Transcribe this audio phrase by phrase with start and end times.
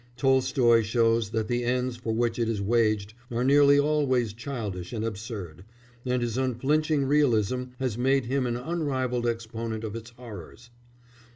[0.17, 5.05] Tolstoy shows that the ends for which it is waged are nearly always childish and
[5.05, 5.63] absurd,
[6.07, 10.71] and his unflinching realism has made him an unrivalled exponent of its horrors.